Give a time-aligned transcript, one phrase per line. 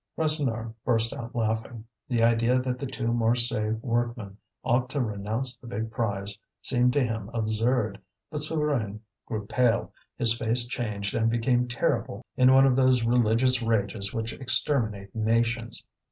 [0.17, 1.85] Rasseneur burst out laughing.
[2.07, 7.03] The idea that the two Marseilles workmen ought to renounce the big prize seemed to
[7.03, 7.99] him absurd.
[8.31, 13.61] But Souvarine grew pale; his face changed and became terrible in one of those religious
[13.61, 15.85] rages which exterminate nations.